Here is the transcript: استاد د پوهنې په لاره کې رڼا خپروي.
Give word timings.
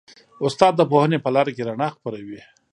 استاد 0.45 0.73
د 0.77 0.81
پوهنې 0.91 1.17
په 1.21 1.29
لاره 1.35 1.51
کې 1.55 1.67
رڼا 1.69 1.87
خپروي. 1.95 2.41